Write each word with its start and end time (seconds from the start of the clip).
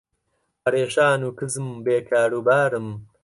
پەرێشان 0.63 1.19
و 1.23 1.29
کزم 1.39 1.67
بێ 1.85 1.97
کاروبارم 2.09 2.87